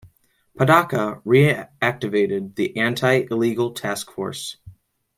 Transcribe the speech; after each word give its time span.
Padaca 0.57 1.21
reactivated 1.21 2.55
the 2.55 2.75
anti-illegal 2.75 3.69
task 3.71 4.09
force. 4.09 4.57